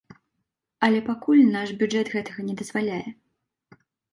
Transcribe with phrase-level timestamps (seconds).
[0.87, 3.03] Але пакуль наш бюджэт гэтага не дазваляе.